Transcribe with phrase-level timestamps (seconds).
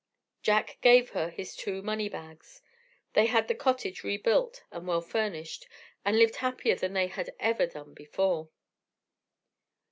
[0.41, 2.63] Jack gave her his two money bags;
[3.13, 5.67] they had the cottage rebuilt and well furnished,
[6.03, 8.49] and lived happier than they had ever done before.